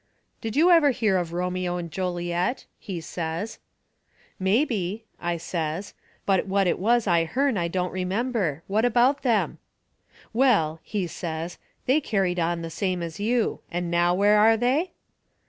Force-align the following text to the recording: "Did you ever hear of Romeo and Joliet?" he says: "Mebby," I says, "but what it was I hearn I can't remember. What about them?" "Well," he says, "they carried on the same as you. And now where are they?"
"Did 0.41 0.55
you 0.55 0.71
ever 0.71 0.89
hear 0.89 1.15
of 1.17 1.31
Romeo 1.31 1.77
and 1.77 1.91
Joliet?" 1.91 2.65
he 2.79 2.99
says: 3.01 3.59
"Mebby," 4.39 5.03
I 5.19 5.37
says, 5.37 5.93
"but 6.25 6.47
what 6.47 6.65
it 6.65 6.79
was 6.79 7.05
I 7.05 7.25
hearn 7.25 7.55
I 7.55 7.69
can't 7.69 7.93
remember. 7.93 8.63
What 8.65 8.83
about 8.83 9.21
them?" 9.21 9.59
"Well," 10.33 10.79
he 10.81 11.05
says, 11.05 11.59
"they 11.85 12.01
carried 12.01 12.39
on 12.39 12.63
the 12.63 12.71
same 12.71 13.03
as 13.03 13.19
you. 13.19 13.59
And 13.69 13.91
now 13.91 14.15
where 14.15 14.39
are 14.39 14.57
they?" 14.57 14.89